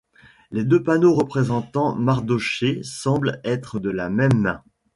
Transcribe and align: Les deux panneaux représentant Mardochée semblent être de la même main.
Les 0.49 0.63
deux 0.65 0.81
panneaux 0.81 1.13
représentant 1.13 1.93
Mardochée 1.93 2.81
semblent 2.81 3.39
être 3.43 3.79
de 3.79 3.91
la 3.91 4.09
même 4.09 4.33
main. 4.33 4.63